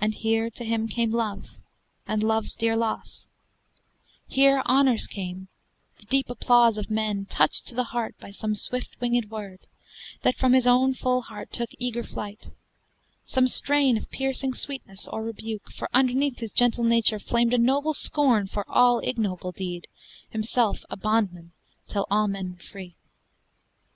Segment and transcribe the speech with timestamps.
[0.00, 1.46] And here to him came love,
[2.08, 3.28] and love's dear loss;
[4.26, 5.46] Here honors came,
[6.00, 9.60] the deep applause of men Touched to the heart by some swift wingèd word
[10.22, 12.48] That from his own full heart took eager flight
[13.26, 17.94] Some strain of piercing sweetness or rebuke, For underneath his gentle nature flamed A noble
[17.94, 19.86] scorn for all ignoble deed,
[20.30, 21.52] Himself a bondman
[21.86, 22.96] till all men were free.